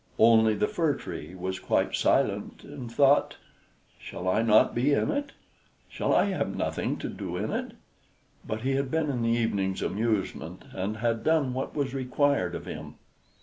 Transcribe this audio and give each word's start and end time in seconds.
Only 0.17 0.55
the 0.55 0.67
Fir 0.67 0.95
Tree 0.95 1.35
was 1.35 1.59
quite 1.59 1.93
silent, 1.95 2.63
and 2.63 2.91
thought, 2.91 3.37
"Shall 3.99 4.27
I 4.27 4.41
not 4.41 4.73
be 4.73 4.93
in 4.93 5.11
it? 5.11 5.33
Shall 5.89 6.11
I 6.11 6.25
have 6.31 6.55
nothing 6.55 6.97
to 6.97 7.07
do 7.07 7.37
in 7.37 7.51
it?" 7.51 7.73
But 8.43 8.61
he 8.61 8.71
had 8.71 8.89
been 8.89 9.11
in 9.11 9.21
the 9.21 9.29
evening's 9.29 9.83
amusement, 9.83 10.65
and 10.73 10.97
had 10.97 11.23
done 11.23 11.53
what 11.53 11.75
was 11.75 11.93
required 11.93 12.55
of 12.55 12.65
him. 12.65 12.95